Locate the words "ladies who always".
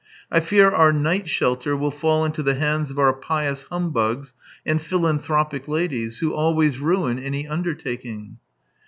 5.67-6.79